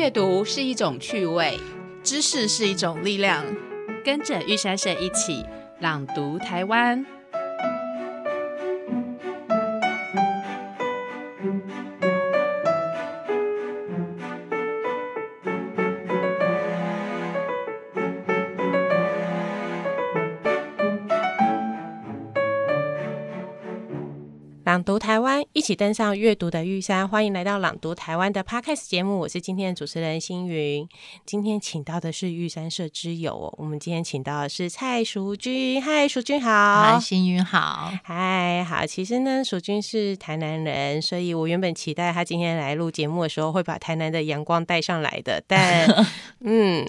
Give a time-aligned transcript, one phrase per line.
[0.00, 1.60] 阅读是一种趣味，
[2.02, 3.44] 知识是一种力量。
[4.02, 5.44] 跟着玉珊珊一起
[5.78, 7.04] 朗读台湾。
[25.60, 27.06] 一起登上阅读的玉山。
[27.06, 30.88] 欢迎来到朗读台湾的 Podcast 节目，我是今天的主持人星云。
[31.26, 35.82] 今天请到的是玉山社之友哦，我们今天请到的是蔡淑君。
[35.82, 36.94] 嗨，淑君好。
[36.94, 37.92] 嗨，星云好。
[38.02, 38.86] 嗨，好。
[38.86, 45.86] 其实呢，淑君是台南人，所以我原本期待他今天来录节目的时候会把台南的阳光带上来的，但
[46.40, 46.86] 嗯，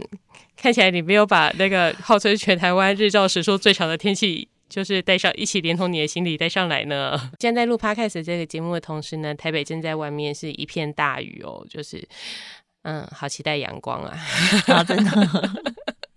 [0.56, 4.48] 看起来你没有把那个号称全台湾日照时数最长的天气。
[4.72, 7.20] 就是带上一起连同你的行李带上来呢。
[7.42, 12.08] 现在在录 podcast 这个节目的同时呢，台北正在外面是一片大雨哦，就是
[12.84, 14.18] 嗯，好期待阳光啊！
[14.88, 15.12] 真的。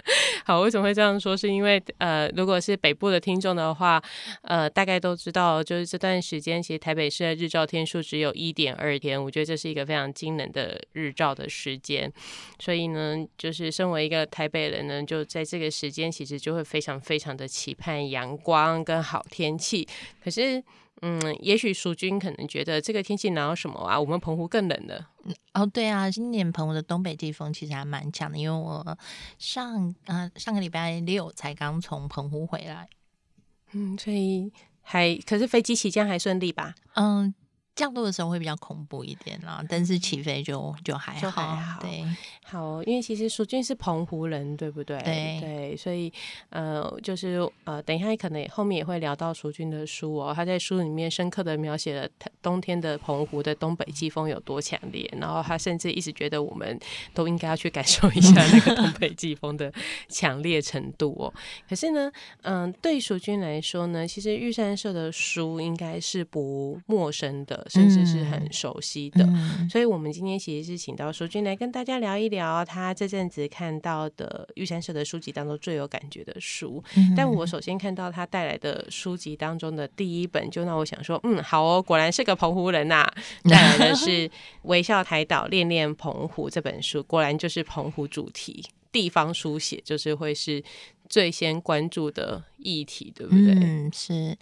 [0.44, 1.36] 好，为什么会这样说？
[1.36, 4.02] 是因为呃，如果是北部的听众的话，
[4.42, 12.12] 呃，大概都知道，就是这段时间其实台北市的日照天数只有一点二天，我觉得这是一个非常惊人的日照的时间。
[12.58, 19.88] 所以呢，就是身为一个台北人呢，就在这个时间，其实就会非常非常的期盼阳光跟好天气。
[20.22, 20.62] 可是。
[21.06, 24.00] 嗯，也许淑君可能觉得这个天气哪有什么啊？
[24.00, 25.04] 我们澎湖更冷的。
[25.52, 28.96] 哦，对啊，今年澎湖的东北季风其实还蛮强的，因为我
[29.38, 32.88] 上啊上个礼拜六才刚从澎湖回来。
[33.72, 36.74] 嗯，所以还可是飞机起降还顺利吧？
[36.94, 37.34] 嗯。
[37.74, 41.80] 降落的时候会比较恐怖一点啦，但是起飞就就还好。
[41.80, 42.04] 对，
[42.44, 44.96] 好，因为其实淑君是澎湖人，对不对？
[44.98, 46.12] 对对，所以
[46.50, 50.32] 呃，就是呃，等一下可能后面也会聊到淑君的书哦。
[50.32, 52.08] 他在书里面深刻的描写了
[52.40, 56.78] 冬天的澎湖的东北季风有多强烈，然后他甚至一直觉得我们
[57.12, 59.72] 都应该要去感受一下那个东北季风的
[60.08, 61.34] 强烈程度哦。
[61.68, 67.63] 可是呢，嗯，对淑君来说呢，其实玉山社的书应该是不陌生的。
[67.68, 69.28] 甚至是很熟悉的，
[69.70, 76.82] 所以我们今天其实是请到淑君来跟大家聊一聊他这阵子看到的玉山社的书籍当中最有感觉的书。
[77.16, 83.04] 但我首先看到他带来的书籍当中的第一本，就让我想说，嗯，好哦，果然是个澎湖人呐。
[83.48, 84.28] 带来的是
[84.62, 90.62] 《微笑台岛恋恋澎湖》这本书，果然就是澎湖主题，地方书写就是会是
[91.08, 93.52] 最先关注的议题，对不对？
[93.54, 94.36] 嗯，是。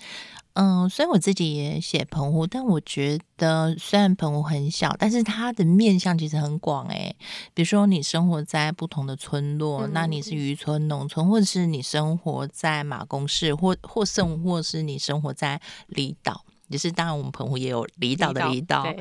[0.54, 7.16] 嗯，虽然我自己也写澎湖，但我觉得虽然澎湖很小，但是它的面向其实很广诶。
[7.54, 18.94] 比如说你生活在不同的村落，那你是渔村、农村，或者是你生活在马公市，或或甚或是你生活在离岛，也是当然我们澎湖也有离岛的离岛。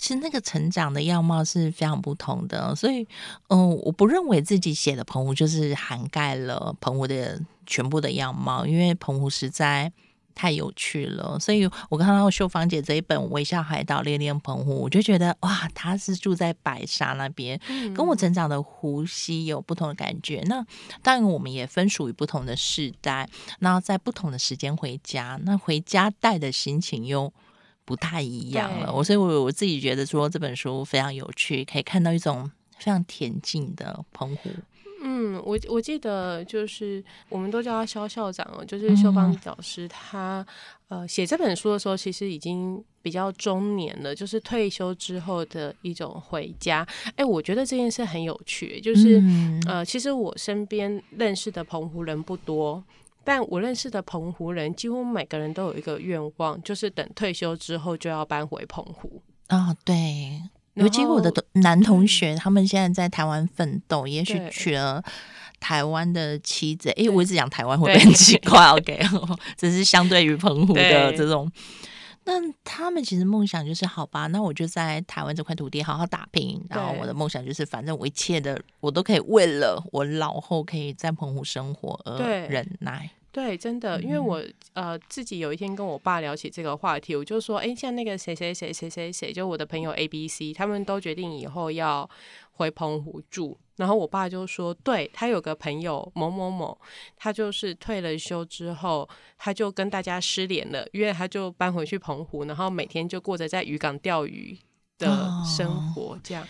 [0.00, 3.06] 其实那个成长的样貌是非常不同的，所以
[3.48, 9.92] 嗯，我不认为自己写的澎湖就是涵盖了澎湖的全部的样貌，因为澎湖实在。
[10.32, 17.60] 太有趣了，所以我看到秀芳姐这一本《微笑海岛恋恋澎湖》，我就觉得哇，她是住在白沙那边，
[17.94, 20.40] 跟我成长的湖西有不同的感觉。
[20.46, 20.64] 那
[21.02, 23.28] 当然，我们也分属于不同的世代，
[23.58, 27.30] 那在不同的时间回家，那回家带的心情又
[27.90, 28.92] 不太一样了。
[28.94, 34.48] 我所以，我我自己觉得说这本书非常有趣，可以看到一种非常恬静的澎湖。
[35.02, 40.46] 嗯，我我记得就是我们都叫他肖校长哦，就是秀芳老师，他
[40.86, 46.86] 呃写这本书的时候，其实已经比较中年了，就是退休之后的一种回家。
[47.16, 49.20] 哎，我觉得这件事很有趣，就是
[49.66, 52.84] 呃，其实我身边认识的澎湖人不多，
[53.24, 59.22] 但我认识的澎湖人几乎每个人都有一个愿望，就是等退休之后就要搬回澎湖。
[59.48, 60.40] 啊，对。
[60.74, 65.02] 尤其我的男同学，他们现在在台湾奋斗，也许娶了
[65.58, 66.88] 台湾的妻子。
[66.90, 68.98] 哎，我一直讲台湾会很奇怪，OK？
[69.58, 71.50] 只是相对于澎湖的这种，
[72.24, 76.64] 那他们其实梦想就是，好吧，那我就在台湾这块土地好好打拼。
[76.70, 83.10] 然后我的梦想就是，反正我一切的我都可以为了我老后可以在澎湖生活而忍耐。
[83.32, 84.42] 对，真的，因为我
[84.72, 92.10] 呃自己有一天跟我爸聊起这个话题，我就说，哎，像那个谁谁谁谁谁谁，就我的朋友 A、B、C，他们都决定以后要
[92.50, 96.76] 回澎湖住，然后我爸就说，对他有个朋友某某某，
[97.16, 104.58] 他就是退了休之后，他就跟大家失联了，因为他就搬回去澎湖，然后每天就过着在渔港钓鱼
[104.98, 106.44] 的生活，这样，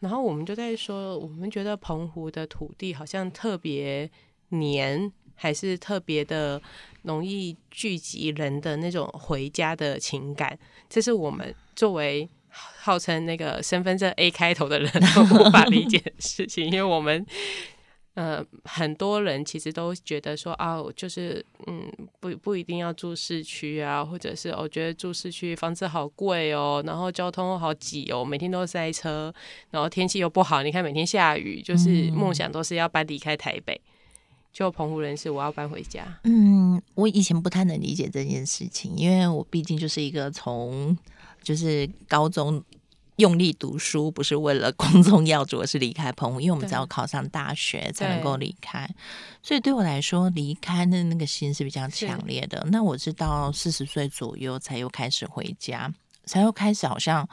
[0.00, 4.10] 然后我们就在说，我们觉得澎湖的土地好像特别
[4.50, 5.10] 黏。
[5.36, 6.60] 还是特别的
[7.02, 17.24] 容易聚集人的那种回家的情感，这是我们作为号称那个身份证 A 开头的人 都无法理解的事情，因为我们。
[18.16, 29.30] 呃，很多人其实都觉得说啊，就是嗯，不不一定要住市区啊，或者是我觉得住市区房子好贵哦，然后交通好挤哦，每天都塞车，
[29.70, 33.78] 然后天气又不好，你看每天下雨，就是梦想都是要搬离开台北，
[34.56, 36.18] 就澎湖人士，我要搬回家。
[36.24, 40.96] 嗯，我以前不太能理解这件事情，因为我毕竟就是一个从
[41.42, 42.64] 就是高中。
[43.16, 48.86] 用力读书不是为了光宗耀祖， 而是离开澎湖，因为我们只要考上大学才能够离开。
[49.42, 52.66] 所以对我来说，离开的那个心是比较强烈的。
[52.70, 55.90] 那我是到四十岁左右才又开始回家，
[56.26, 57.26] 才又开始好像。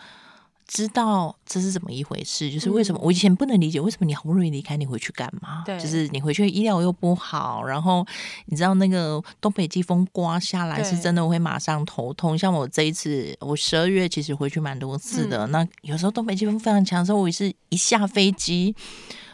[0.67, 5.63] 知道这是怎么一回事，就是为什么我以前不能理解，为什么你好不容易离开，你回去干嘛？
[5.65, 8.05] 对，就是你回去医疗又不好，然后
[8.45, 12.37] 你知道那个东北季风刮下来是真的会马上头痛。
[12.37, 18.75] 像我这一次，我十二月其实回去蛮多次的，那有时候东北季风非常强的时候，我是一下飞机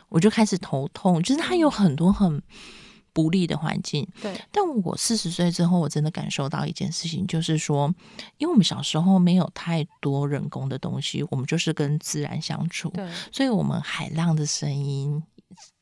[0.10, 2.42] 我就开始头痛，就是它有很多很。
[3.14, 4.40] 不利的环境，对。
[4.52, 7.94] 但我四十岁之后，我真的感受到一件事情，就是说，
[8.38, 13.08] 因为我们小时候没有太多人工的东西，我们就是跟自然相处，对。
[13.32, 15.22] 所以，我们海浪的声音、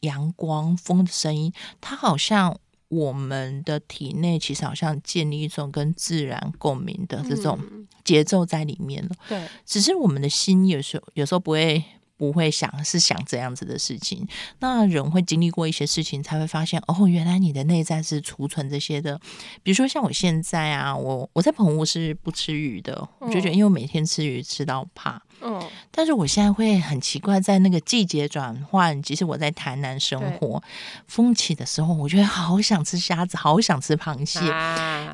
[0.02, 2.58] 阳光、风的声音，它好像
[2.88, 7.60] 我们的体内其实好像建立一种跟自然共鸣的这种
[8.04, 9.16] 节奏在里面了。
[9.28, 9.48] 对。
[9.66, 11.84] 只是我们的心有时候有时候不会。
[12.18, 14.28] 不会想是想这样子的事情，
[14.60, 19.20] 那人会经历过一些事情，才会发现哦，原来你的内在是储存这些的。
[19.62, 25.22] 比如说像我现在啊，我我在棚屋是不吃鱼的，我就觉得因为每天吃鱼吃到怕。
[25.42, 25.62] 嗯，
[25.92, 30.62] 但是我现在会很奇怪，在那个季节转换，即使我在台南生活，
[31.08, 34.40] 风起的时候，我觉得好想吃虾子，好想吃螃蟹，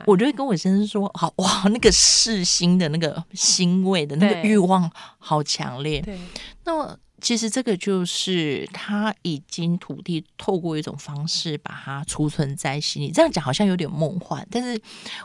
[0.06, 4.90] 我就会跟我先生说：“好哇，那个噬心的那个腥味的那个欲望
[5.20, 6.18] 好强烈。”对，
[6.64, 6.98] 那。
[7.24, 13.10] 其实这个就是他已经土地透过一种方式把它储存在心里。
[13.12, 14.80] 这样讲好像有点梦幻，但是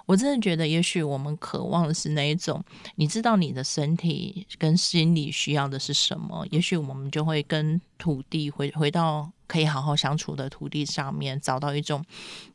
[0.07, 2.65] 我真的觉得，也许我们渴望的是那一种，
[2.95, 9.31] 你知道你的身体跟心理需要的是什么，也许我们就会跟土地回回到。
[9.49, 12.05] 可以好好相处的土地上面，找到一种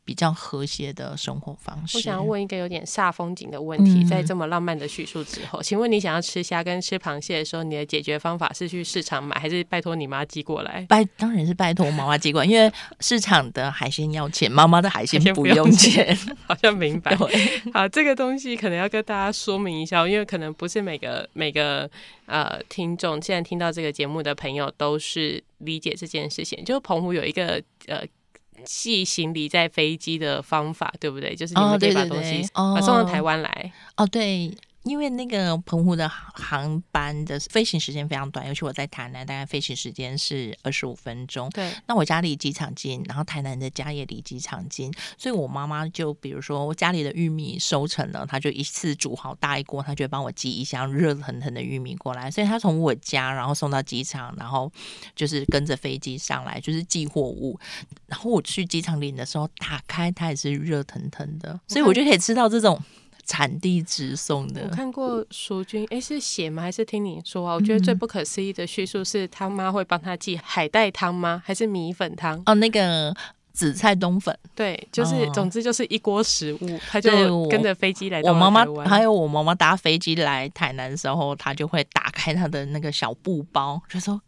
[0.04, 1.98] 比较和谐的生活方式。
[1.98, 10.86] 我想要问一个有点煞风景的问题，在这么浪漫的叙述之后，请问你想要吃虾跟吃螃蟹的时候，你的解决方法是去市场买，还是拜托你妈寄过来？
[10.88, 16.16] 拜，当然是拜托妈妈寄过来，因为市场的海鲜要钱，妈妈的海鲜不用钱。
[16.46, 17.18] 好像明白。
[17.72, 21.90] 好，这个东西可能要跟大家说明一下，因为可能不是每个每个。
[22.26, 28.02] 呃，听众现在听到这个节目的朋友都是理解这件事情，就澎湖有一个呃
[28.64, 31.34] 寄行李在飞机的方法，对不对？
[31.34, 33.72] 就是你们可以把东西送到台湾来。
[33.96, 34.50] 哦，对。
[34.84, 41.48] 因为那个澎湖的航班的飞行时间非常短，尤其我在台南，大概飞行时间是二十五分钟。
[41.50, 52.30] 对，那我家离机场近，然后台南的家也离机场近，所以我妈妈就比如说我家里的玉米收成了，她就一次煮好大一锅，她就帮我寄一箱热腾腾的玉米过来。
[52.30, 54.70] 所以她从我家然后送到机场，然后
[55.16, 57.58] 就是跟着飞机上来，就是寄货物。
[58.06, 62.78] 然后我去机场领的时候，打开它也是热腾腾的，所以我就可以吃到这种。
[63.26, 66.62] 产地直送的，我看过淑君，哎，是写吗？
[66.62, 67.54] 还是听你说啊？
[67.54, 71.42] 我觉得最不可思议的叙述是他妈会帮他寄海带汤吗？
[71.44, 72.42] 还是米粉汤？
[72.46, 73.14] 哦，那个
[73.52, 78.20] 紫菜冬粉，对，就是总之就是一锅食物，他就跟着飞机来。
[78.22, 84.20] 我妈妈还有我妈妈搭飞机来台南的时候，她就会打开她的那个小布包，就说。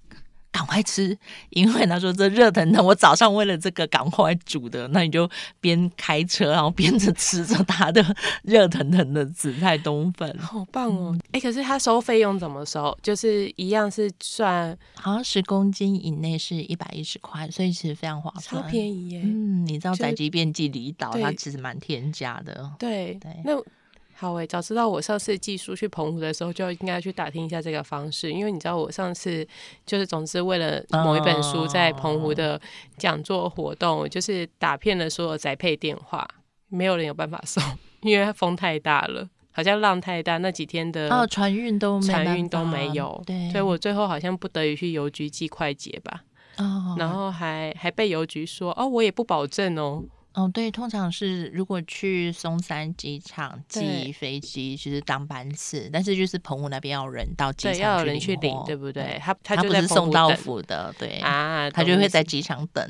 [0.56, 1.14] 赶快吃，
[1.50, 4.88] 因为他说这热腾腾，我早上为了这个赶快煮的。
[4.88, 5.28] 那你就
[5.60, 8.02] 边开车，然后边着吃着他的
[8.42, 11.14] 热腾腾的紫菜冬粉， 好棒哦！
[11.32, 12.96] 哎，可是他收费用怎么收？
[13.02, 19.20] 就是一样是算，好像十公斤以内是一百一十块，所以其实非常划算，超便宜耶。
[19.22, 22.72] 嗯，你知道宅急便寄离岛，它其实蛮天价的。
[22.78, 23.52] 对对，那。
[24.18, 29.46] 好诶，早知道我上次寄书去澎湖的时候，就应该去打听一下这个方式，因为你知道我上次
[29.84, 32.58] 就是总之为了某一本书在澎湖的
[32.96, 36.26] 讲座活动，就是打遍了所有宅配电话，
[36.68, 37.62] 没有人有办法送，
[38.00, 46.22] 因为风太大了，好像浪太大，那几天的哦船运都船运都没有，对，所以我最后好像不得已去邮局寄快捷吧，
[46.56, 50.02] 哦，然后还还被邮局说哦，我也不保证哦。
[50.36, 59.18] 哦，对，通常是如果去松山机场寄飞机，就是当班次，但是就是澎湖那边要人到机场去领，对不对？
[59.18, 62.86] 他他不是送到府的，对啊，他就会在机场等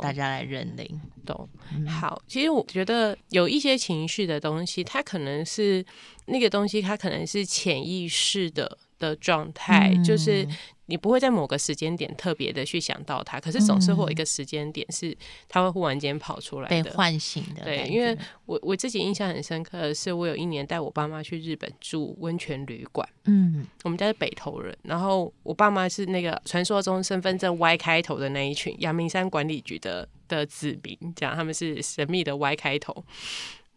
[0.00, 1.00] 大家来认领。
[1.26, 1.46] 懂。
[1.86, 5.84] 好，其实我觉得有一些情绪的东西，它可能是
[6.24, 8.78] 那个东西，它可能是潜意识的。
[9.00, 10.56] 的状态，就是嗯
[10.90, 15.16] 你不会在某个时间点特别的去想到它，可是总是会有一个时间点是
[15.48, 16.82] 它会忽然间跑出来被。
[16.90, 23.08] 唤醒的对，因为我我自己印象很深刻的是，我有一年带我爸妈去日本住温泉旅馆。
[23.26, 33.04] 嗯我们家是北投人，然后我爸妈是那个传说中身份证 Y 开头的那一群，阳明山管理局的的子民，这样他们是神秘的 Y 开头。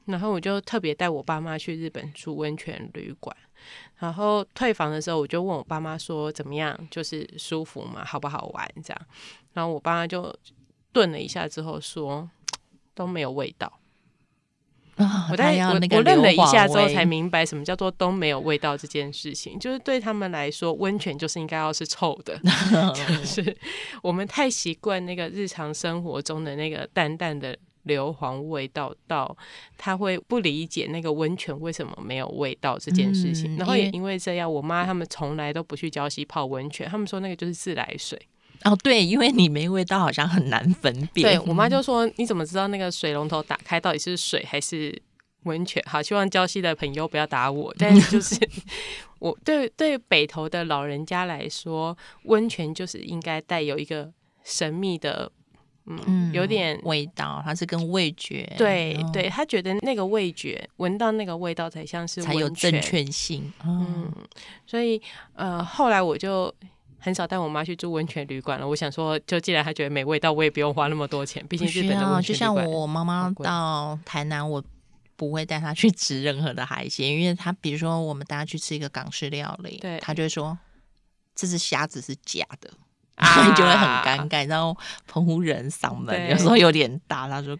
[0.06, 3.36] 然后我就特别带我爸妈去日本住温泉旅馆，
[4.00, 8.04] 然后退房的时候，我就问我爸妈说怎么样，就是舒服吗？
[8.06, 8.70] 好不好玩？
[8.84, 9.02] 这样，
[9.54, 10.36] 然后我爸妈就
[10.92, 12.30] 顿了一下之后说
[12.94, 13.80] 都没有味道。
[14.96, 22.38] 啊，他我在我我愣了一下之后才明白什么叫做都没有味道这件事情，就是对他们来说，温泉就是应该要是臭的，
[22.94, 23.58] 就是
[24.04, 29.36] 我们太习惯那个日常生活中的那个淡淡的硫磺味道，到
[29.78, 33.56] 他会不理解那个温泉为什么没有味道这件事情。
[33.56, 38.20] 嗯然后也因为这样，我妈他们从来都不去礁溪泡温泉，他们说那个就是自来水。
[38.64, 41.38] 哦，对，因为你没味道，好像很难分辨。
[41.38, 45.02] 对我妈就说：“你怎么知道那个水龙头打开到底是水还是
[45.44, 47.76] 温泉？”好，希望礁溪的朋友不要打我。
[47.78, 48.40] 但是就是
[49.20, 54.14] 我对对北投的老人家来说，温泉就是应该带有一个
[54.46, 55.30] 神秘的，
[55.86, 56.80] 嗯，嗯有点。
[56.84, 63.52] 味道，它是跟味觉嗯对对，他觉得那个味觉，闻到那个味道才像是才有正确性。
[63.66, 64.14] 嗯，嗯，
[64.66, 65.02] 所以
[65.34, 66.54] 呃，后来我就
[67.00, 68.68] 很少带我妈去住温泉旅馆了。
[68.68, 71.46] 我想说，就既然她觉得没味道，我也不用花那么多钱。
[71.48, 72.22] 毕竟日本的要。
[72.22, 74.64] 就像我妈妈到台南，我
[75.16, 80.58] 不会带她去吃任何的海鲜，因为她比如说我们大家去吃一个港式料理，对她就会说
[81.36, 82.70] 这只虾子是假的。
[83.16, 84.76] 啊 就会很尴尬，然后
[85.08, 87.58] 澎湖人嗓门有时候有点大，他说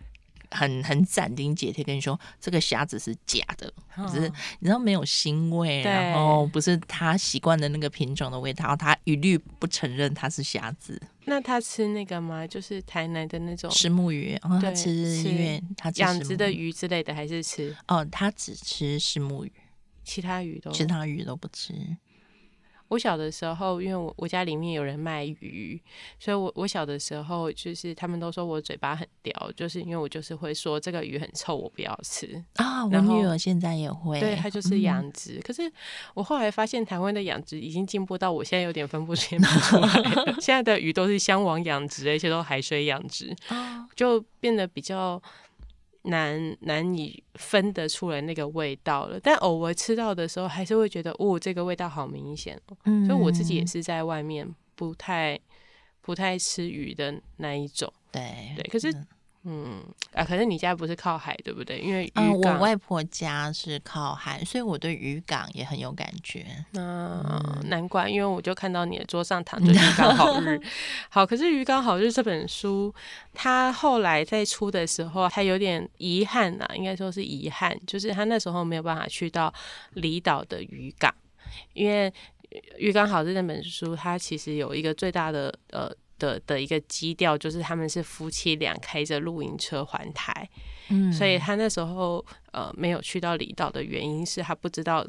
[0.52, 3.72] 很很斩钉截铁跟你说这个虾子是假的，
[4.12, 11.02] 只是你知道没有腥味，然后不是他习惯的那个品种的味道，他一律不承认它是虾子。
[11.26, 12.46] 那他吃那个吗？
[12.46, 19.52] 就是台南的那种石目鱼，然后他吃吃因为他养殖的鱼之类的，还是吃哦，他只吃石目鱼，
[20.04, 20.70] 其他鱼都？
[20.72, 21.74] 其他鱼都不吃。
[22.94, 25.82] 我小的时候，因为我我家里面有人卖鱼，
[26.20, 32.28] 所以我我小的时候就是他们都说我嘴巴很刁，就是因为我就是会说这个鱼很臭，我不要吃。
[32.58, 35.42] 啊，我然后女儿现在也会，对，它就是嗯养殖。
[35.44, 35.64] 可是
[36.14, 40.36] 我后来发现台湾的养殖已经进步到我现在有点分不清 不出来了。
[40.40, 43.36] 现在的鱼都是香网养殖，而且都海水养殖。
[43.50, 45.20] 啊，就变得比较
[46.04, 49.20] 难难以分得出来那个味道了。
[49.20, 52.78] 但偶尔吃到的时候，还是会觉得哦，这个味道好明显哦。
[52.86, 55.40] 嗯所以我自己也是在外面不太
[56.02, 57.92] 不太吃鱼的那一种。
[58.12, 58.94] 对对可是
[59.46, 59.84] 嗯嗯
[60.14, 61.80] 啊，可是你家不是靠海对不对？
[61.80, 62.54] 因为嗯，我。
[62.60, 66.46] 外婆家是靠海，所以我对渔港也很有感觉。
[66.76, 70.50] 嗯、难怪，因为我就看到你的桌上躺着《渔港好日》。
[71.10, 72.94] 好，可是《渔港好日》这本书，
[73.34, 79.54] 它后来在出的时候，它有点遗憾呐、应该说是遗憾，就是他那时候没有办法去到
[79.96, 81.14] 离岛的渔港，
[81.74, 82.10] 因为
[82.78, 85.92] 《渔港好日》那本书，它其实有一个最大的呃。
[86.24, 90.50] 的的一个基调就是他们是夫妻俩开着露营车环台，
[90.88, 95.06] 嗯，所以他那时候呃没有去到离岛的原因是他不知道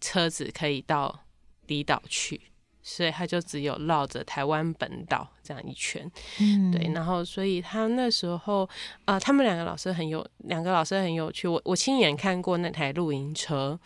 [0.00, 1.24] 车子可以到
[1.68, 2.40] 离岛去，
[2.82, 6.10] 所以他就只有绕着台湾本岛这样一圈。
[6.40, 8.68] 嗯对，然后所以他那时候
[9.04, 13.78] 呃，他们两个老师很有两个老师很有趣，我我亲眼看过那台露营车。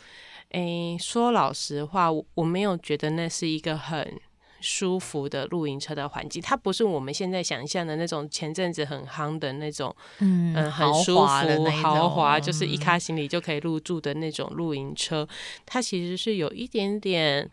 [0.51, 4.21] 诶，说老实话，我我没有觉得那是一个很
[4.63, 15.29] 舒服的露营车的环境，它不是我们现在想象的那种前阵子很夯的那种嗯嗯，很舒服、的豪华，就是一嗯卡行李就可以入住的那种露营车。
[15.67, 17.51] 它其实是有一点点，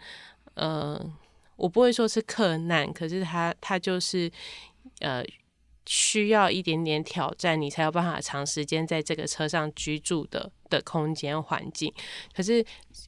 [0.54, 1.04] 呃，
[1.56, 4.32] 我不会说是克难，可是它它就是
[5.00, 5.24] 呃
[5.92, 11.92] 需要一点点挑战，你才有办法长时间在这个车上居住的的空间环境。
[12.32, 12.64] 可是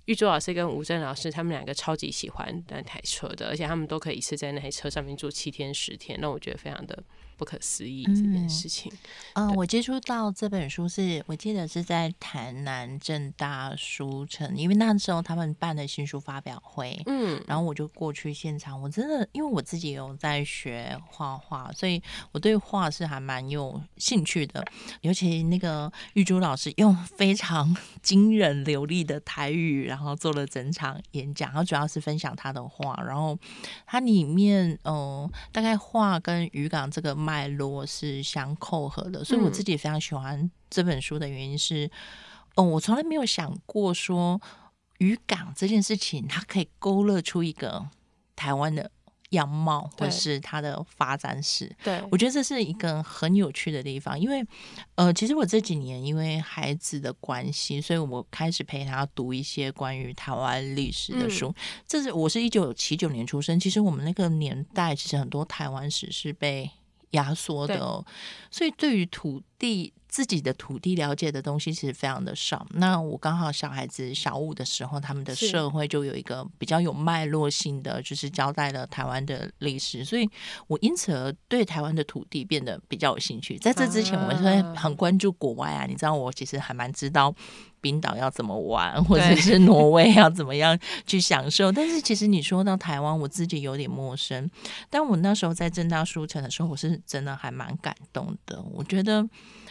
[0.05, 7.03] 玉珠老师跟吴正老师他们两个超级喜欢那台车的，而且他们都可以一次在那台车上面住七天十天，那我觉得非常的
[7.41, 8.93] 不可思议这件嗯事情。
[9.33, 18.79] 嗯，我接触到这本书是我记得是在台南正大书城，因为那时候他们办的新书发表会，嗯，然后我就过去现场。
[18.79, 21.99] 我真的因为我自己有在学画画，所以
[22.31, 24.63] 我对画是还蛮有兴趣的。
[25.01, 33.35] 尤其那个玉珠老师用非常 惊人流利的台语，然后做了整场演讲，然后主要是分享他的画，然后
[33.87, 41.89] 它里面嗯、呃大概画跟渔港这个脉络是相扣合的，所以我自己非常喜欢这本书的原因是，
[42.55, 44.41] 哦，我从来没有想过说。
[45.01, 47.89] 渔港这件事情，它可以勾勒出一个
[48.35, 48.91] 台湾的
[49.31, 51.75] 样貌，或是它的发展史。
[51.83, 54.45] 对，我觉得这是一个很有趣的地方，因为
[54.93, 61.51] 呃，其实我这几年因为孩子的关系，所以我开始陪他读一些关于台湾历史的书。
[61.87, 66.69] 这是我是一九七九年出生，其实我们那个年代其实很多台湾史是被
[67.11, 68.05] 压缩的、哦，
[68.49, 69.93] 所以对于土地。
[70.11, 72.67] 自己的土地了解的东西其实非常的少。
[72.71, 80.29] 那我刚好小孩子小五的时候，他们的社会就有一个比较有脉络性的，就是交代了台湾的历史，所以
[80.67, 83.57] 我因此而对台湾的土地变得比较有兴趣。
[83.57, 87.33] 在这之前，我是很关注国外啊，你知道，我其实还蛮知道
[87.79, 90.77] 冰岛要怎么玩，或者是 挪威要怎么样
[91.07, 91.71] 去享受。
[91.71, 94.51] 但是其实你说到台湾，我自己有点陌生。
[94.89, 98.61] 但我那时候在正大书城的时候，我是真的还蛮感动的。
[98.73, 99.25] 我觉得。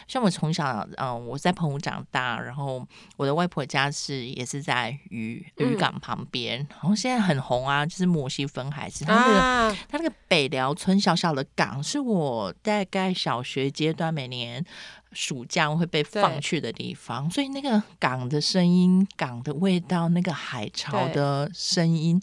[0.07, 2.85] 像我从小，嗯，我在澎湖长大，然后
[3.17, 14.63] 我的外婆家是也是在渔渔港旁边，然后现在很红啊，就是摩西分海是它那个、啊，它那个北寮村小小的港，是我大概小学阶段每年
[15.11, 22.21] 暑假会被放去的地方，所以那个港的声音、港的味道、那个海潮的声音。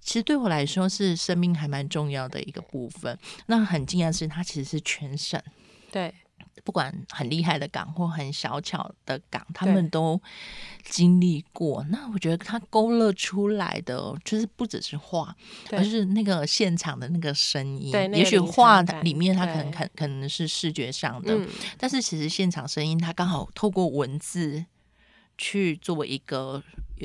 [0.00, 3.18] 其实对我来说是生命还蛮重要的一个部分。
[3.44, 5.38] 那很惊讶的是，它其实是全省
[5.92, 6.14] 对，
[6.64, 10.20] 不管很厉害的港或很小巧的港，他对们都
[10.84, 11.84] 经历过。
[11.90, 15.34] 那我觉得他勾勒出来的，就是不只是画，
[15.72, 17.92] 而是那个现场的那个声音。
[17.92, 24.64] 对也许画感里面它可能可可能是视觉上的，嗯，但是其实现场声音它刚好透过文字
[25.36, 26.62] 去作为一个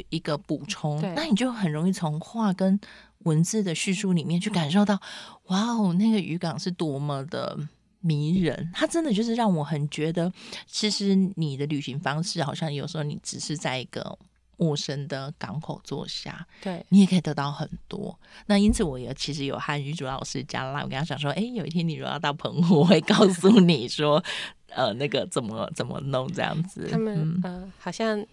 [0.10, 2.79] 一个补充，那你就很容易从画跟
[3.19, 5.00] 文字的叙述里面去感受到，
[5.45, 7.57] 哇哦，那个渔港是多么的。
[8.03, 10.31] 迷人，它真的就是让我很觉得，
[10.67, 14.17] 其实你的旅行方式好像有时候你只是在一个
[14.57, 18.17] 陌生的港口坐下，对，你也可以得到很多。
[18.45, 24.24] 那因此，我也其实有和女主老师加拉，我跟他讲说，哎，有一天你如果要到澎湖，我会告诉你说，
[24.68, 26.87] 呃，那个怎么怎么弄这样子。
[26.92, 28.24] 他们嗯呃好像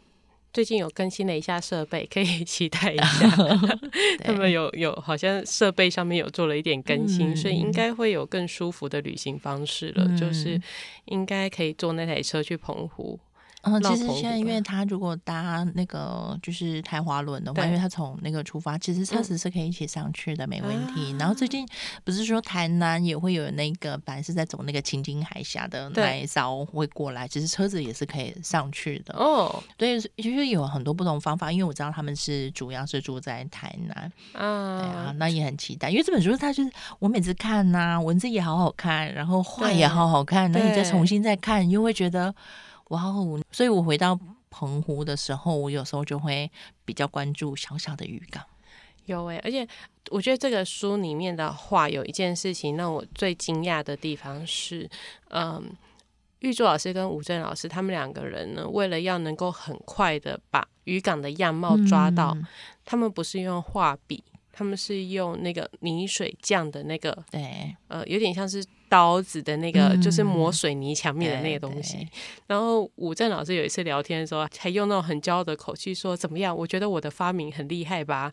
[0.52, 3.30] 最近有更新了一下设备，可以 期待一下。
[4.24, 10.04] 他们有有好像设备上面有做了一点更新，嗯所以应该会有更舒服的旅行方式了。
[10.08, 10.60] 嗯就是
[11.06, 13.18] 应该可以坐那台车去澎湖。
[13.62, 21.12] 嗯，其实现在因为他如果搭那个就是台华轮的话，因为他从那个出发，其实车嗯子是可以一起上去的，没问题。
[21.12, 21.66] 啊然后最近
[22.04, 29.14] 不是说台南也会有那个本来是在走那个青金海峡的那一艘会过来，其实车子也是可以上去的。
[29.14, 42.34] 哦对，其实有很多不同方法，因为我知道他们是主要是住在台南，对啊啊，，那也很期待，因为这本书它就是我每次看呐、文字也好好看，然后画也好好看，那你再重新再看，又会觉得
[42.90, 43.40] 哇哦！
[43.50, 44.16] 所以我回到
[44.50, 46.48] 澎湖的时候，我有时候就会
[46.84, 48.44] 比较关注小小的渔港。
[49.06, 49.66] 有诶、而且
[50.10, 54.88] 我觉得这个书里面的话有一件事情让我最惊讶的地方是，
[55.30, 55.72] 嗯。
[56.40, 62.46] 玉柱老师跟吴正老师他们两个人呢，为了要能够很快的把渔港的样貌抓到，嗯
[62.82, 64.24] 他们不是用画笔，
[64.60, 72.06] 他们是用那个泥水匠的那个对，呃，有点像是刀子的那个，嗯就是磨水泥墙面的那个东西。
[72.46, 76.54] 然后武正老师有一次聊天的时候，还用那种很骄傲的口气说：“怎么样？
[76.54, 78.30] 我觉得我的发明很厉害吧？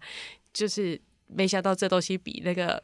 [0.52, 2.84] 就是没想到这东西比那个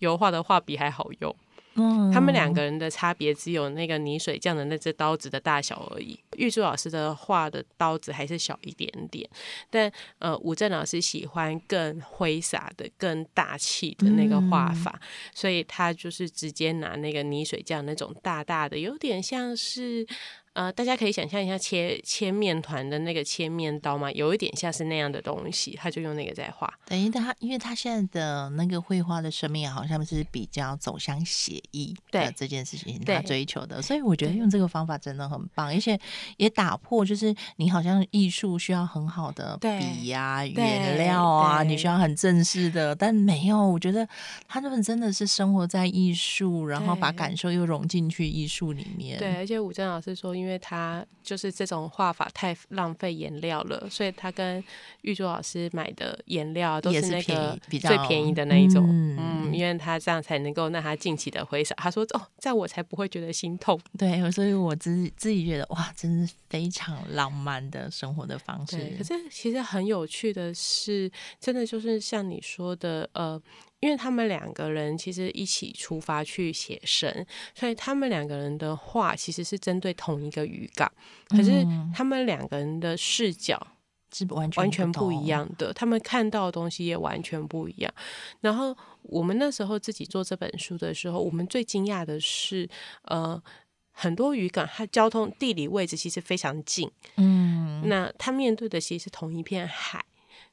[0.00, 1.32] 油画的画笔还好用。”
[1.74, 6.18] 嗯他们两个人的差别只有那个泥水匠的那只刀子的大小而已。
[6.36, 9.28] 玉柱老师的画的刀子还是小一点点，
[9.70, 15.00] 但呃，吴正老师喜欢更挥洒的、更大气的那个画法，
[15.34, 20.06] 所以他就是直接拿那个泥水匠那种大大的，有点像是。
[20.54, 26.72] 呃，大家可以想象一下切切面团的那个切面刀嘛，有一点像是那样的东西，他就用那个在画。
[26.84, 35.98] 等于他，因为他现在的那个绘画的生命好像是比较走向写意的对这件事情，他追求的，所以我觉得用这个方法真的很棒，而且
[36.36, 44.06] 也打破就是你好像艺术需要很好的笔呀、对原料啊，你需要很正式的，但没有，我觉得
[44.46, 49.18] 他们真的是生活在艺术，然后把感受又融进去艺术里面。
[49.18, 54.62] 对，而且武正老师说，因为他就是这种画法太浪费颜料了，所以他跟
[55.02, 58.84] 玉珠老师买的颜料啊都是那个最便宜的那一种。
[58.88, 61.76] 嗯嗯，因为他这样才能够让他尽情的挥洒。
[61.76, 63.80] 他说：“哦，这样我才不会觉得心痛。
[63.96, 68.78] 对，所以我自己自己觉得哇，真是非常浪漫的生活的方”式。
[68.78, 73.40] 对，可是其实很有趣的是，真的就是像你说的，呃。
[73.82, 80.90] 因为他们两个人其实一起出发去写生，所以他们两个人的话其实是针对同一个渔港，
[81.28, 83.60] 可是嗯他们两个人的视角
[84.12, 85.26] 是完全完全不一。
[85.26, 87.92] 样的，他们看到的东西也完全不一样。
[88.40, 92.68] 然后我们那时候自己做这本书的时候，我们最惊讶的是，
[93.02, 93.42] 呃，
[93.90, 100.04] 很多渔港它交通地理位置其实非常近，嗯，那它面对的其实是同一片海，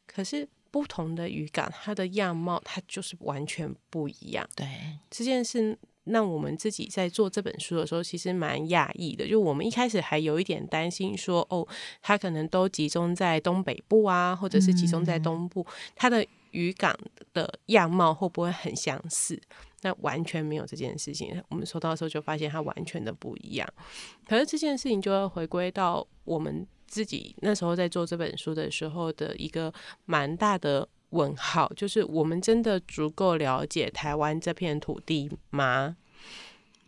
[0.08, 4.47] 可是不同的渔港，它的样貌它就是完全不一样。
[4.55, 4.67] 对，
[5.10, 9.27] 这件事让我们自己在做这本书的时候，其实蛮讶异的。
[9.27, 11.67] 就我们一开始还有一点担心说，哦，
[12.01, 16.97] 它可能都集中在东北部啊，或者是集中在东部，它的渔港
[17.34, 19.39] 的样貌会不会很相似？
[19.82, 21.41] 那完全没有这件事情。
[21.49, 23.67] 我们收到的时候就发现它完全的不一样。
[24.27, 29.71] 可是这件事情就要回归到我们自己那时候在做这本书的时候的一个
[30.06, 35.95] 蛮大的问号，就是我们真的足够了解台湾这片土地吗？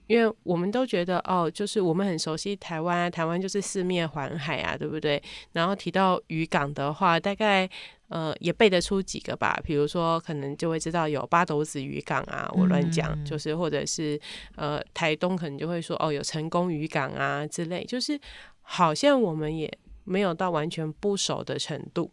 [0.08, 5.22] 因为我们都觉得哦，就是我们很熟悉台湾啊，台湾就是四面环海啊，对不对？
[5.54, 7.70] 然后提到渔港的话，大概
[8.10, 14.20] 呃也背得出几个吧，比如说可能就会知道有八斗子渔港啊，我乱讲，嗯就是或者是
[14.58, 18.20] 呃台东可能就会说哦有成功渔港啊之类，就是
[18.64, 19.72] 好像我们也
[20.12, 22.12] 没有到完全不熟的程度。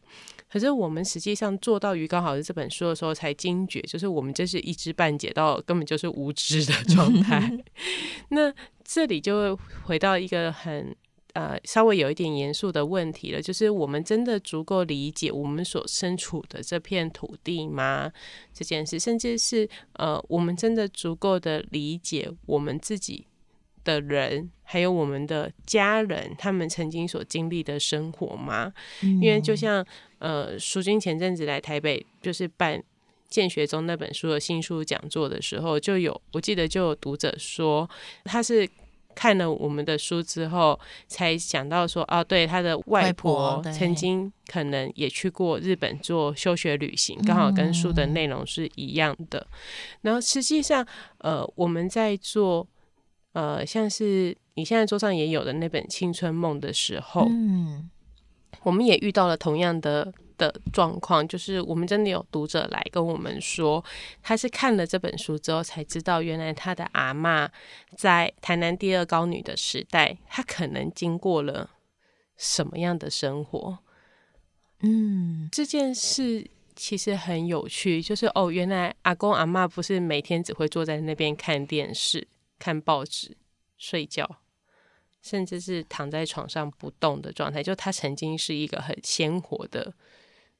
[0.50, 7.52] 可是我们实际上做到《鱼缸好日》这本书的时候，才惊觉，就是我们这是一知半解到根本就是无知的状态。
[8.30, 10.96] 那这里就会回到一个很
[11.34, 18.10] 呃稍微有一点严肃的问题了，就是我们真的足够理解我们所身处的这片土地吗？
[18.54, 23.26] 这件事，甚至是呃，我们真的足够的理解我们自己
[23.88, 28.70] 的人，还有我们的家人，他们曾经所经历的生活吗？
[29.00, 29.82] 因为就像
[30.18, 32.82] 呃，淑君前阵子来台北，就是办
[33.30, 37.88] 建学中那本书的新书讲座的时候，就有我记得就有读者说，
[38.24, 38.68] 他是
[39.14, 49.46] 看了我们的书之后，才想到说，哦，对，他的外外婆曾经可能也去过日本做休学旅行，刚好跟书的内容是一样的。
[50.02, 50.86] 然后实际上，
[51.18, 52.66] 呃，我们在做。
[53.32, 57.90] 呃，像是你现在桌上也有的那本《青春梦》的时候，嗯
[58.62, 63.84] 我们也遇到了同样的的状况，就是我们真的有读者来跟我们说，
[64.22, 67.48] 他是看了这本书之后才知道，原来他的阿嬷
[67.96, 71.70] 在台南第二高女的时代，她可能经过了
[72.36, 73.78] 什么样的生活。
[74.80, 82.26] 嗯这件事其实很有趣，就是哦，原来阿公阿嬷不是每天只会坐在那边看电视、
[82.58, 83.36] 看报纸、
[83.76, 84.40] 睡觉，
[85.22, 87.62] 甚至是躺在床上不动的状态。
[87.62, 89.92] 就他曾经是一个很鲜活的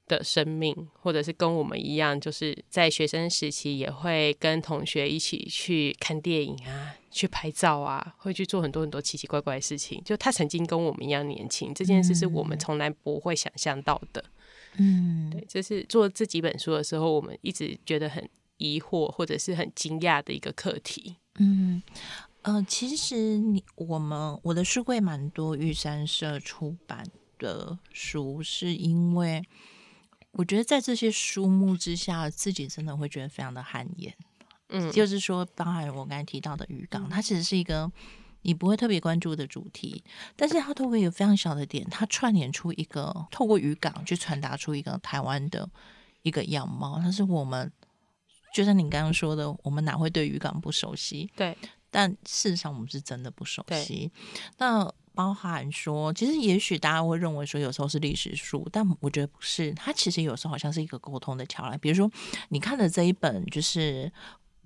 [0.07, 10.03] 的生命，或者是跟我们一样，就是在学生时期也会跟同学一起去看电影啊，去拍照啊，会去做很多很多奇奇怪怪的事情。
[10.05, 14.25] 就他曾经跟我们一样年轻，这件事是我们从来不会想象到的。
[14.79, 21.17] 嗯，对，这是做这几本书的时候，我们一直觉得很疑惑或者是很惊讶的一个课题。
[21.39, 21.83] 嗯，
[22.43, 27.05] 呃，其实你我们我的书柜蛮多玉山社出版
[27.39, 29.43] 的书，是因为
[30.33, 34.15] 我觉得在这些书目之下，自己真的会觉得非常的汗颜。
[34.71, 37.91] 嗯，就是说，包含我刚才提到的渔港，它其实是一个
[38.43, 40.05] 你不会特别关注的主题，
[40.37, 45.71] 但是它透过一个非常小的点，它串联出一个透过渔港去传达出一个台湾的
[46.23, 46.99] 一个样貌。
[47.01, 47.73] 它是我们，
[48.53, 51.31] 就像你刚刚说的，我们哪会对渔港不熟悉？
[51.37, 51.57] 对，
[51.91, 54.11] 但事实上我们是真的不熟悉。
[54.59, 59.73] 那包含说，其实也许大家会认为说，有时候是历史书，但我觉得不是。
[59.75, 61.79] 它其实有时候好像是一个沟通的桥梁。
[61.81, 62.11] 比如说，
[62.51, 64.05] 你看了这一本就是《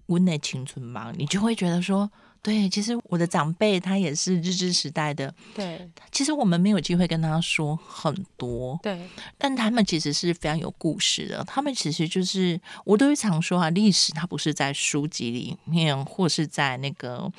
[0.07, 2.11] 温内青春忙》，你就会觉得说，
[2.43, 11.45] 对，其实我的长辈他也是日治时代的，对，其实我们没有机会跟他说很多，对，但他们其实是非常有故事的。
[11.45, 17.31] 他们其实就是，我都会常说啊，历史它不是在书籍里面，或是在那个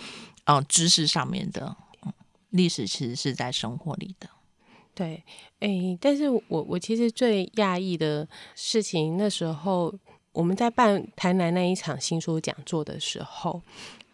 [0.45, 2.13] 呃知识上面的，嗯
[2.51, 4.29] 历史其实是在生活里的。
[4.95, 5.21] 对，
[5.59, 9.93] 哎，但是我我其实最讶异的事情，那时候
[10.31, 13.61] 我们在办台南那一场新书讲座的时候，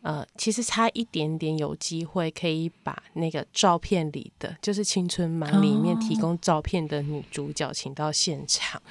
[0.09, 8.81] 呃，其实差一点点有机会可以把那个照片里的，就是《青春满》里面提供照片的女主角请到现场，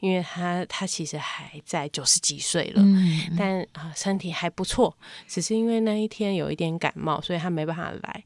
[0.00, 2.82] 因为她她其实还在九十几岁了。
[2.82, 4.92] 嗯，但啊、身体还不错，
[5.28, 8.24] 只是因为那一天有一点感冒，所以她没办法来。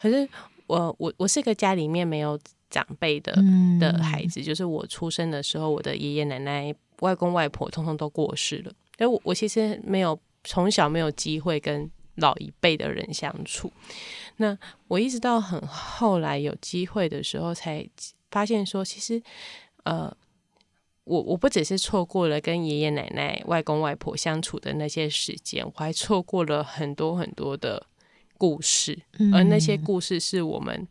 [0.00, 0.28] 可是
[0.66, 2.36] 我我我是个家里面没有
[2.68, 13.70] 长辈的嗯的孩子，就是我出生的时候，我的爷爷奶奶、外公外婆通通都过世了，所以我我其实没有从小没有机会跟老一辈的人相处。
[14.38, 14.56] 那
[14.88, 17.86] 我一直到很后来有机会的时候，才
[18.30, 19.22] 发现说，其实
[19.84, 20.14] 呃，
[21.04, 27.84] 我我不只是错过了跟爷爷奶奶、外公外婆相处的那些时间，我还错过了很多很多的
[28.38, 28.98] 故事，
[29.32, 30.86] 而那些故事是我们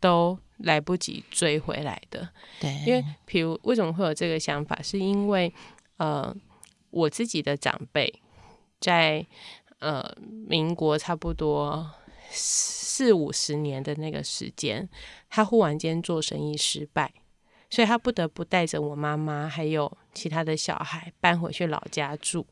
[0.00, 2.28] 都来不及追回来的。
[2.60, 5.52] 对，因为，比如为什么会有这个想法，是因为
[5.98, 6.34] 呃，
[6.90, 8.21] 我自己的长辈
[8.82, 9.26] 在
[9.78, 10.04] 呃
[10.46, 11.90] 民国差不多
[12.30, 14.86] 四五十年的那个时间，
[15.30, 17.12] 他忽然间做生意失败，
[17.70, 22.46] 所以他不得不带着我妈妈还有其他的小孩搬回去老家住。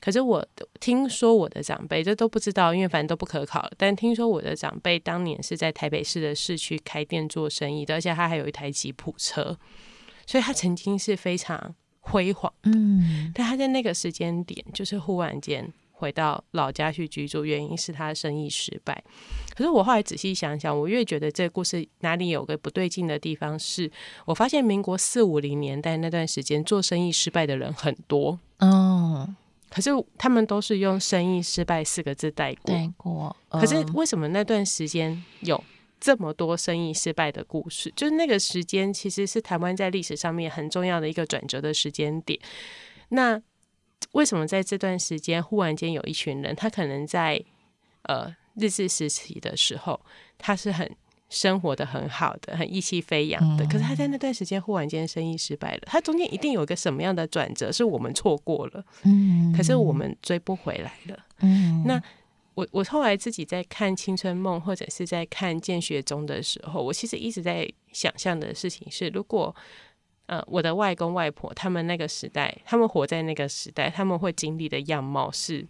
[0.00, 0.46] 可是我
[0.78, 3.68] 听说我的长辈这都不知道，因为反正都不可考。
[3.76, 9.58] 但听说我的长辈当年是在台北市的市区开店做生意的，而且他还有一台吉普车，
[10.24, 11.74] 所以他曾经是非常
[12.10, 12.70] 辉煌的。
[12.74, 19.02] 嗯但他在那个时间点，就是忽然间回到老家去居住，原因是他生意失败。
[19.54, 23.90] 可是我后来仔细想想，我越觉得这个故事哪里有个不对劲的地方是，
[24.24, 29.28] 我发现民国四五零年代那段时间做生意失败的人很多，哦，
[29.68, 32.74] 可是他们都是用“生意失败”四个字带过。
[32.74, 35.62] 带过，可是嗯为什么那段时间有
[36.00, 37.92] 这么多生意失败的故事？
[37.96, 42.38] 就是那个时间其实是台湾在历史上面很重要的一个转折的时间点。
[43.10, 43.40] 那
[44.12, 47.42] 为什么在这段时间忽然间有一群人，他可能在
[48.02, 50.00] 呃日治时期的时候，
[50.36, 50.90] 他是很
[51.28, 61.18] 生活的很好的，很意气飞扬的，可是他在那段时间忽然间生意失败了，他中间一定有一个什么样的转折是我们错过了，嗯，可是我们追不回来了。
[61.40, 62.02] 嗯那
[62.58, 69.54] 我我后来自己在看《青春梦》或者是在看《见学中》的时候，我其实一直在想象的事情是，如果
[70.26, 75.64] 呃我的外公外婆他们那个时代，他们活在那个时代，他们会经历的样貌是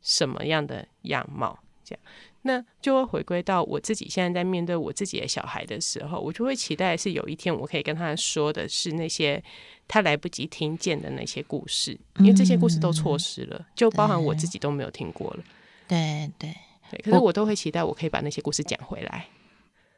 [0.00, 1.58] 什么样的样貌？
[1.84, 2.00] 这样，
[2.42, 9.44] 那就会回归到我自己现在在面对我自己的小孩的时候，我就会期待是有一天我可以跟他说的是那些
[9.86, 15.44] 他来不及听见的那些故事，因为这些故事都错失了，就包含我自己都没有听过了。
[15.88, 16.54] 对对，
[16.90, 19.26] 对，可是我都会期待我可以把那些故事讲回来。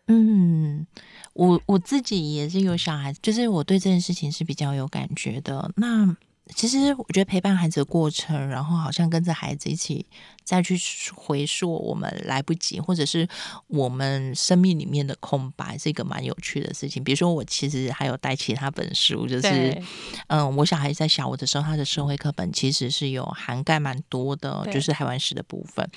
[0.07, 0.87] 嗯，
[1.35, 5.71] 我我自己也是有小孩子，就是我对这件事情是比较有感觉的。
[5.77, 6.17] 那
[6.55, 10.05] 其实我觉得陪伴孩子的过程，然后好像跟着孩子一起
[10.45, 10.79] 再去
[11.15, 13.29] 回溯我们来不及，或者是
[13.67, 17.03] 我们生命里面的空白，是一个蛮有趣的事情。
[17.05, 19.83] 比如说，我其实还有带其他本书，就是
[20.29, 25.89] 嗯，我小孩在小我的时候，他的社会课本其实是有涵盖蛮多的，就是台湾史的部分。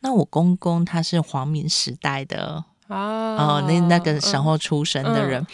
[0.00, 5.46] 那我公公他是皇明时代的啊哦，那那个时候出生的人，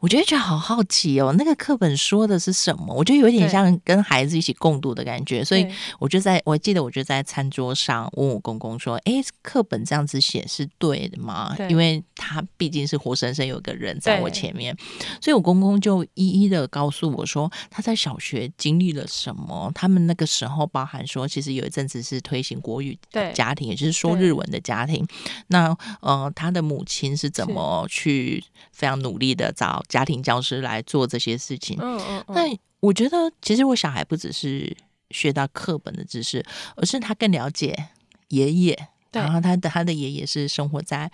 [0.00, 2.94] 我觉得觉得好好奇哦，那个课本说的是什么？
[2.94, 5.66] 我觉得有点像跟孩子一起共读的感觉，所以
[5.98, 14.76] 我就在我记得我就在餐桌上问我公公说：“哎，课本这样子写是对的吗？”因为他毕竟是活生生有个人在我前面，
[15.20, 19.70] 所以我公公就一一的告诉我说他在小学经历了什么。
[19.74, 25.06] 他们那个时候包含说，其实有一阵子是推行国语对家庭，也就是说日文的家庭。
[25.48, 31.76] 那呃，他的母亲是怎么去非常努力的找家庭教师来做这些事情？
[31.80, 34.76] 嗯嗯嗯，那我觉得，其实我小孩不只是
[35.10, 36.44] 学到课本的知识，
[36.76, 37.88] 而是他更了解
[38.28, 38.74] 爷爷，
[39.10, 41.10] 对然后他的他的爷爷是生活在。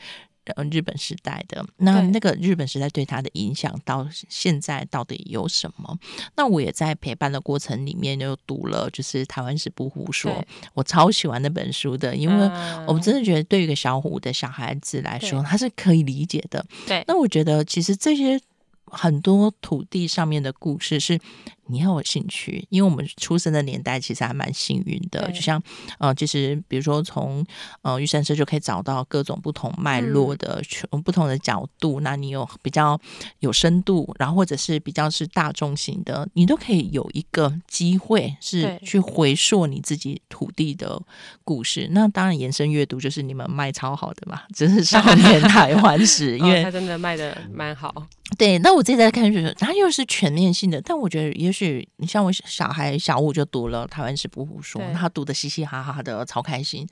[0.54, 5.98] 呃，日本时代的那那个日本时代对他的影响到现在到底有什么？
[6.36, 10.30] 那我也在陪伴的过程里面又读了，就是《台湾史不胡说》，
[10.74, 12.46] 我超喜欢那本书的，因为
[12.86, 16.64] 我们真的觉得对于一个小虎的小孩子来说，他是可以理解的。
[16.86, 18.38] 对那我觉得其实这些
[18.84, 21.18] 很多土地上面的故事是
[21.66, 25.62] 你很有兴趣，因为我们出生的年代其实还蛮幸运的，就像
[25.98, 27.44] 呃，其实比如说从
[27.82, 33.00] 呃玉山社就可以找到各种不同脉络的、从不同的角度，那你有比较
[33.40, 41.00] 有深度，然后或者是比较是大众型的，你都可以有一个机会是去回溯你自己土地的
[41.44, 41.88] 故事。
[41.92, 48.06] 那当然延伸阅读就是你们卖超好的嘛，真是少年台湾史，因为哦他真的卖的蛮好。
[48.38, 56.84] 对，那我自己在看，就是它又是全面性的，但我觉得也许你像我小孩小五就读了《台湾史不胡说对》，他读的嘻嘻哈哈的，超开心。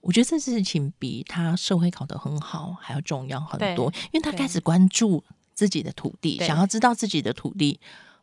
[0.00, 7.78] 我觉得这事情比他社会考得很好还要重要很多，因为他开始关注自己的土地，想要知道自己的土地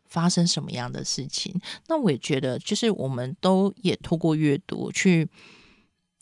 [0.06, 1.58] 发生什么样的事情。
[1.86, 5.28] 那我也觉得，就是我们都也透过阅读去。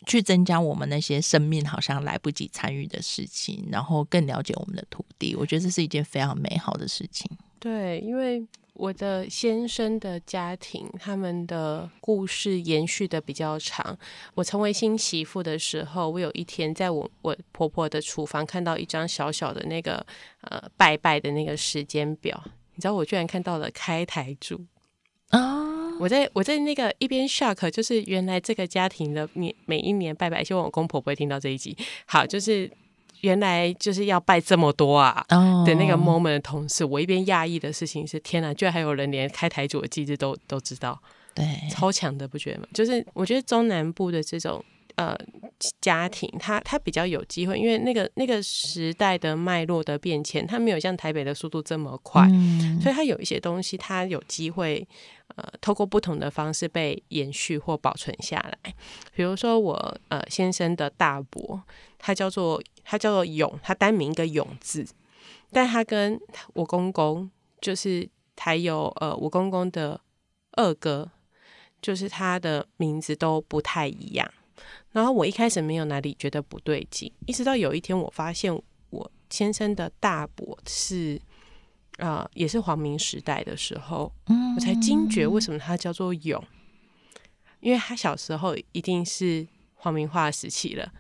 [0.07, 7.27] 去增加我们那些生命好像来不及参与的事情，然后更了解我们的土地，我觉得这是一件非常美好的事情。
[7.59, 13.97] 对，因为我的先生的家庭，他们的故事延续的比较长。
[14.35, 20.05] 我成为新媳妇的时候，我有一天在我我婆婆的厨房看到一张小小的那个
[20.41, 22.43] 呃拜拜的那个时间表，
[22.75, 24.61] 你知道我居然看到了开台柱
[25.29, 25.97] 啊！
[26.01, 31.77] 我在我在那个一边 shock，就是原来这个家庭的每每一年拜拜，希望我公婆不会听到这一集。
[32.07, 32.69] 好，就是。
[33.25, 35.25] 原来就是要拜这么多啊！
[35.65, 41.01] 的那个 moment 的同事，我一边讶异的事情是：天哪，居然还有人连开台主的机制都都知道，
[41.35, 42.69] 对，超强的，不觉得吗？
[42.75, 44.63] 就是我觉得中南部的这种
[44.97, 45.17] 呃
[45.81, 52.29] 家庭，他他比较有机会，因为那个那个时代的脉络的变迁，他没有像台北的速度这么快，
[52.83, 54.87] 所以他有一些东西，他有机会
[55.35, 58.75] 呃透过不同的方式被延续或保存下来。
[59.15, 61.63] 比如说我呃先生的大伯，
[61.99, 62.63] 他叫做。
[62.85, 64.87] 他叫做勇，他单名一个勇字，
[65.51, 66.21] 但他跟
[66.53, 70.01] 我公公，就是还有呃我公公的
[70.53, 71.11] 二哥，
[71.81, 74.31] 就是他的名字都不太一样。
[74.93, 78.55] 然后我一开始没有哪里觉得不对劲，一直到有一天我发现
[78.91, 81.21] 我先生的大伯是
[81.99, 84.13] 啊也是皇明时代的时候，
[84.57, 86.43] 我才惊觉为什么他叫做勇，
[87.61, 90.93] 因为他小时候一定是皇明化时期了。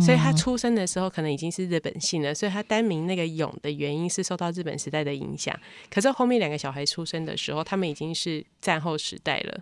[0.00, 5.54] 嗯，所以他出生的时候可能已经是日本姓了，所以他单名那个勇的原因是受到日本时代的影响。
[5.90, 9.60] 可是后面两个小孩出生的时候，他们已经是战后时代了，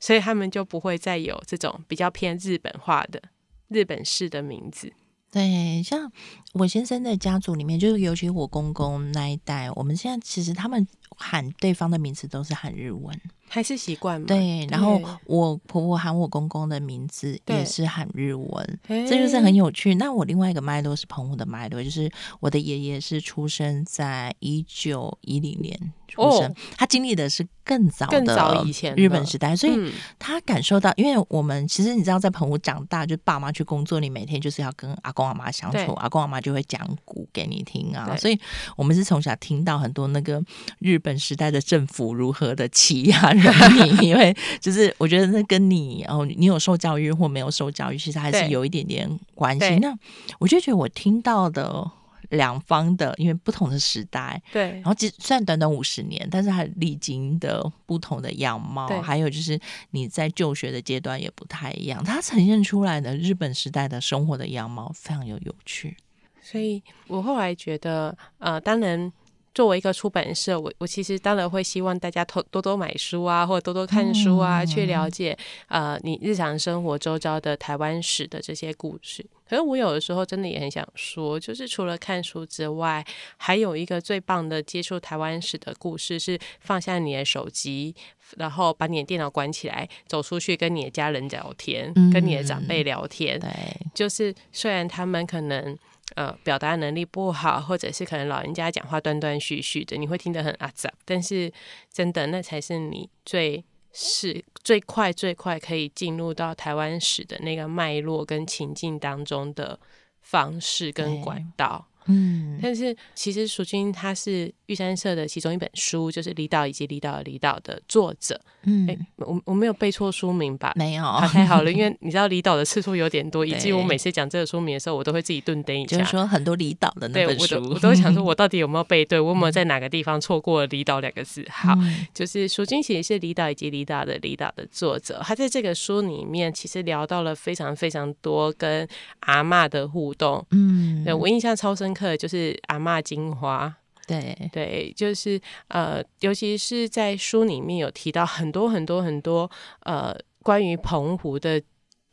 [0.00, 3.22] 所以他们就不会再有这种比较偏日本化的
[3.68, 4.92] 日本式的名字。
[5.30, 6.12] 对，像
[6.52, 10.86] 我先生的家族里面，就是尤其我公公那一代，我们现在其实他们
[11.22, 13.18] 喊对方的名字都是喊日文。
[13.48, 14.26] 还是习惯吗？
[14.26, 19.94] 对，然后我婆婆喊我公公的名字也是喊日文，这就是很有趣。
[19.96, 38.40] 那我另外一个脉络是澎湖的脉络，就是我的爷爷是出生在一九一零年出生，他经历的是更早的以前日本时代，所以他感受到，因为我们其实你知道，在澎湖长大，就爸妈去工作，你每天就是要跟阿公阿妈相处，阿公阿妈就会讲古给你听啊，所以
[38.78, 40.42] 我们是从小听到很多那个
[40.78, 43.32] 日本时代的政府如何的欺压。
[43.32, 49.76] 人民 因为就是我觉得那跟你哦，你有受教育或没有受教育，其实还是有一点点关系。
[49.76, 49.96] 那
[50.38, 51.90] 我就觉得我听到的
[52.30, 59.58] 两方的，因为不同的时代，对，然后其虽然短短五十年，但是它历经的不同的样貌，还有就是
[59.90, 65.96] 你在就学的阶段也不太一样，它呈现出来的日本时代的生活的样貌非常有有趣。
[66.40, 69.12] 所以我后来觉得，呃，当然。
[69.54, 75.36] 作为一个出版社，我我其实当然会希望大家多多多买书啊，或者多多看书啊，去了解
[75.68, 79.24] 呃你日常生活周遭的台湾史的这些故事。
[79.46, 83.04] 可是我有的时候真的也很想说，就是除了看书之外，
[83.36, 87.94] 还有一个最棒的接触台湾史的故事，是放下你的手机，
[88.38, 93.38] 然后把你的电脑关起来，走出去跟你的家人聊天，跟你的长辈聊天。
[93.38, 93.50] 对，
[93.92, 95.76] 就是虽然他们可能。
[96.14, 100.92] 呃，表达能力不好，或者是可能老人家讲话断断续续的，你会听得很阿杂。
[101.04, 101.52] 但是
[101.92, 109.78] 真的，那才是你最是最快最快可以进入到台湾史的那个脉络跟情境当中的
[110.20, 111.86] 方式跟管道。
[112.06, 118.40] 嗯，但是其实蜀君他是玉山社的其中一本书，就是《离岛以及离岛的离岛》的作者。
[118.64, 120.72] 嗯，我我没有背错书名吧？
[120.76, 125.98] 没有，太好了， 因为你知道离岛的次数有点多，以及我每次讲这个书名的时候，我都会自己顿登一下。
[125.98, 129.18] 就是说很多离岛的那本书，我都想说， 我到底有没有背对？
[129.18, 131.44] 我有没有在哪个地方错过了“离岛”两个字？
[131.50, 131.74] 好，
[132.14, 138.86] 就是蜀君其实是《离岛以及离岛的离岛》的作者，他在这个书里面其实聊到了非常非常多跟
[139.20, 140.44] 阿妈的互动。
[140.50, 142.52] 嗯，我印象超深刻的就是。
[142.68, 143.74] 阿妈金花，
[144.06, 149.50] 对对，就是呃，尤其是在书里面有提到很多很多很多
[149.80, 151.60] 呃，关于澎湖的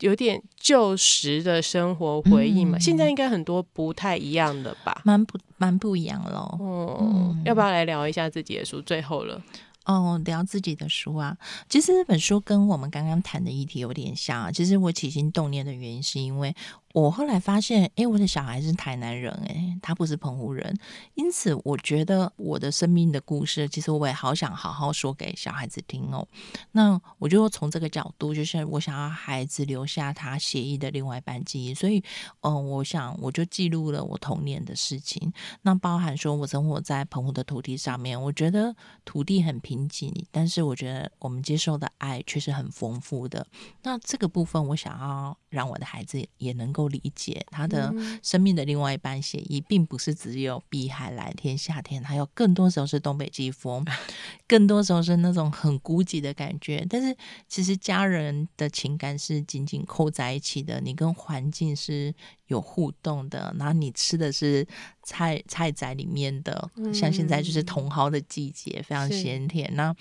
[0.00, 2.78] 有点旧时的生活回忆嘛。
[2.78, 5.00] 现在应该很多不太一样的吧？
[5.04, 6.58] 蛮不蛮不一样喽。
[6.60, 8.82] 哦，要不要来聊一下自己的书？
[8.82, 9.42] 最后了。
[9.86, 11.36] 哦，聊自己的书啊，
[11.68, 14.52] 其实这本书跟我们刚刚谈的议题有点像啊。
[14.52, 16.54] 其实我起心动念的原因，是因为
[16.94, 20.74] 我后来发现，哎，我的小孩是台南人，哎，他不是澎湖人，
[21.14, 26.26] 因此我觉得我的生命的故事，其实我也好想好好说给小孩子听哦。
[26.72, 32.02] 那我就从这个角度，就是我想要孩子留下他写意的另外一半记忆，所以，
[32.40, 35.32] 嗯，我想我就记录了我童年的事情，
[35.62, 38.74] 那包含说我生活在澎湖的土地上面，我觉得
[39.04, 39.80] 土地很平。
[39.90, 43.44] 紧，但是我觉得我们接受的爱却是很丰富的。
[43.82, 53.84] 那这个部分，我想要让我的孩子也能够理解他的嗯生命的另外一半写意，并不是只有碧海蓝天、夏天，还有更多时候是东北季风，
[54.46, 56.86] 更多时候是那种很孤寂的感觉。
[56.88, 57.14] 但是
[57.48, 62.14] 其实家人的情感是紧紧扣在一起的，你跟环境是
[62.46, 64.66] 有互动的，然后你吃的是
[65.02, 69.68] 菜菜仔里面的，像现在就是嗯茼蒿的季节，非常是鲜甜。
[69.74, 69.94] 那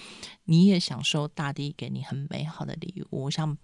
[0.45, 3.57] 你也享受大地给你很美好的礼物，我想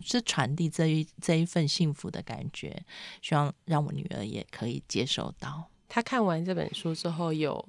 [0.00, 2.84] 是传递这一这一份幸福的感觉，
[3.22, 5.70] 希望让我女儿也可以接受到。
[5.88, 7.68] 她看完这本书之后有。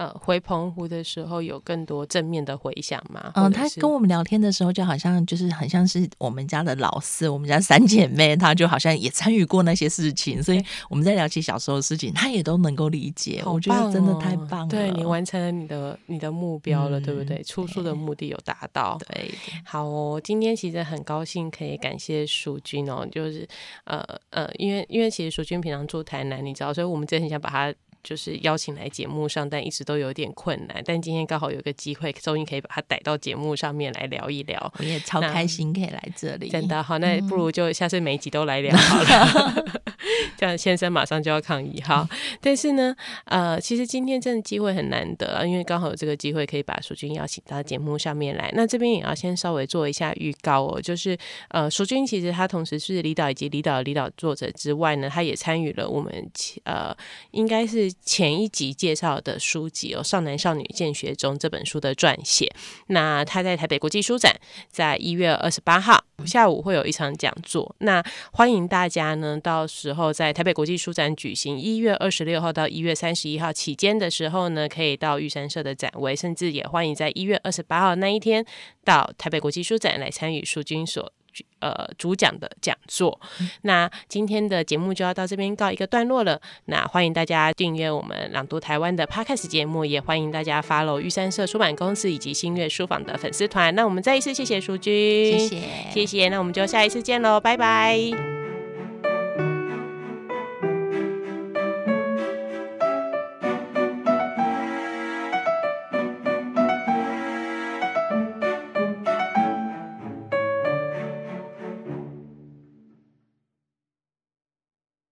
[0.00, 3.30] 呃，回澎湖的时候有更多正面的回响吗？
[3.34, 13.42] 嗯，或者是她跟我们聊天的时候，就好像就是很像是我们家的老四，我们家三姐妹，她就好像也参与过那些事情，所以我们在聊起小时候的事情，她也都能够理解。
[13.44, 17.42] 好我觉得真的哦太棒了，对你完成了你的你的目标了，对不嗯对？
[17.42, 18.96] 出书的目的有达到。
[19.06, 19.30] 对
[19.66, 23.46] 好哦，今天其实很高兴可以感谢淑君哦，就是
[23.84, 30.82] 呃呃，因为因为其实淑君平常住台南，你知道，所以我们真的很想把她就是邀请来节目上，但一直都有点困难。
[30.84, 34.72] 但今天刚好有个机会，终于可以把他逮到节目上面来聊一聊。
[34.78, 39.64] 我也超开心可以来这里，真的好，那不如就下次每一集都来聊好了。
[40.36, 42.08] 这样先生马上就要抗议哈。
[42.40, 42.94] 但是呢，
[43.24, 48.50] 呃，其实今天真的机会很难得啊，因为刚好有这个机会可以把淑君邀请到节目上面来。
[48.54, 51.16] 那这边也要先稍微做一下预告哦，就是
[51.48, 56.96] 呃，淑君其实他同时是离岛以及离岛的离岛作者之外呢，他也参与了我们其呃
[57.32, 57.66] 应该
[58.02, 62.52] 前一集介绍的书籍哦，《少男少女见学中》这本书的撰写。
[62.88, 64.34] 那他在台北国际书展，
[64.70, 67.74] 在一月二十八号下午会有一场讲座。
[67.78, 78.44] 那欢迎大家呢，到时候在台北国际书展举行一月二十六号到一月三十一号期间的时候呢，可以到玉山社的展位，甚至也欢迎在一月二十八号那一天
[78.84, 81.12] 到台北国际书展来参与淑君所。
[81.60, 83.20] 呃，主讲的讲座，
[83.62, 86.40] 那今天的节目就要到这边告一个段落了。
[86.66, 93.74] 那欢迎大家订阅我们朗读台湾的 Podcast 节目，也欢迎大家 follow 玉山社出版公司以及新月书房的粉丝团。
[93.74, 95.60] 那我们再一次谢谢淑君，谢谢，
[95.92, 98.59] 谢谢，那我们就下一次见喽，拜拜。